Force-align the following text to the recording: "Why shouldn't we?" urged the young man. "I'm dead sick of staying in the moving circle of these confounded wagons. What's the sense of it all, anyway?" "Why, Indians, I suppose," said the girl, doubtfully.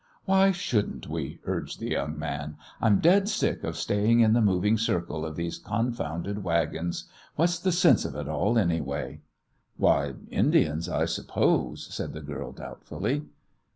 "Why 0.25 0.49
shouldn't 0.51 1.07
we?" 1.07 1.41
urged 1.45 1.79
the 1.79 1.91
young 1.91 2.17
man. 2.17 2.57
"I'm 2.81 3.01
dead 3.01 3.29
sick 3.29 3.63
of 3.63 3.77
staying 3.77 4.19
in 4.21 4.33
the 4.33 4.41
moving 4.41 4.79
circle 4.79 5.23
of 5.27 5.35
these 5.35 5.59
confounded 5.59 6.43
wagons. 6.43 7.03
What's 7.35 7.59
the 7.59 7.71
sense 7.71 8.03
of 8.03 8.15
it 8.15 8.27
all, 8.27 8.57
anyway?" 8.57 9.21
"Why, 9.77 10.15
Indians, 10.31 10.89
I 10.89 11.05
suppose," 11.05 11.87
said 11.93 12.13
the 12.13 12.21
girl, 12.21 12.51
doubtfully. 12.51 13.25